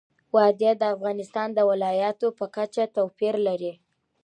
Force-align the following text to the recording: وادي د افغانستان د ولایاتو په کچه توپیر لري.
وادي 0.35 0.71
د 0.81 0.83
افغانستان 0.95 1.47
د 1.53 1.59
ولایاتو 1.71 2.27
په 2.37 2.45
کچه 2.55 2.83
توپیر 2.95 3.35
لري. 3.47 3.73